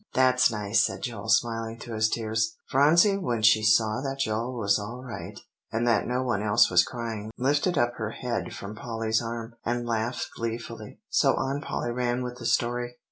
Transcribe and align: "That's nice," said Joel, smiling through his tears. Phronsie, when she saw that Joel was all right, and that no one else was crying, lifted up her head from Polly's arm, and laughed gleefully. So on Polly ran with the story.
"That's 0.15 0.51
nice," 0.51 0.83
said 0.83 1.03
Joel, 1.03 1.29
smiling 1.29 1.77
through 1.77 1.93
his 1.93 2.09
tears. 2.09 2.55
Phronsie, 2.71 3.19
when 3.19 3.43
she 3.43 3.61
saw 3.61 4.01
that 4.01 4.17
Joel 4.17 4.57
was 4.57 4.79
all 4.79 5.03
right, 5.03 5.39
and 5.71 5.87
that 5.87 6.07
no 6.07 6.23
one 6.23 6.41
else 6.41 6.71
was 6.71 6.83
crying, 6.83 7.29
lifted 7.37 7.77
up 7.77 7.93
her 7.97 8.09
head 8.09 8.51
from 8.53 8.73
Polly's 8.75 9.21
arm, 9.21 9.57
and 9.63 9.85
laughed 9.85 10.29
gleefully. 10.35 10.99
So 11.09 11.35
on 11.35 11.61
Polly 11.61 11.91
ran 11.91 12.23
with 12.23 12.37
the 12.39 12.47
story. 12.47 12.97